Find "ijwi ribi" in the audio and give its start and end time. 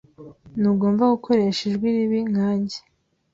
1.69-2.19